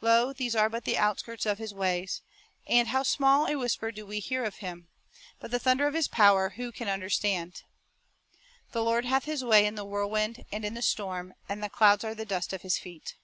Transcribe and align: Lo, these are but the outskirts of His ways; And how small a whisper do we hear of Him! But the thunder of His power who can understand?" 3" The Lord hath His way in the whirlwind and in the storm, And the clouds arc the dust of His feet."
Lo, 0.00 0.32
these 0.32 0.56
are 0.56 0.70
but 0.70 0.84
the 0.86 0.96
outskirts 0.96 1.44
of 1.44 1.58
His 1.58 1.74
ways; 1.74 2.22
And 2.66 2.88
how 2.88 3.02
small 3.02 3.46
a 3.46 3.54
whisper 3.56 3.92
do 3.92 4.06
we 4.06 4.18
hear 4.18 4.42
of 4.42 4.56
Him! 4.64 4.88
But 5.40 5.50
the 5.50 5.58
thunder 5.58 5.86
of 5.86 5.92
His 5.92 6.08
power 6.08 6.48
who 6.56 6.72
can 6.72 6.88
understand?" 6.88 7.56
3" 8.32 8.40
The 8.72 8.82
Lord 8.82 9.04
hath 9.04 9.24
His 9.24 9.44
way 9.44 9.66
in 9.66 9.74
the 9.74 9.84
whirlwind 9.84 10.46
and 10.50 10.64
in 10.64 10.72
the 10.72 10.80
storm, 10.80 11.34
And 11.50 11.62
the 11.62 11.68
clouds 11.68 12.02
arc 12.02 12.16
the 12.16 12.24
dust 12.24 12.54
of 12.54 12.62
His 12.62 12.78
feet." 12.78 13.16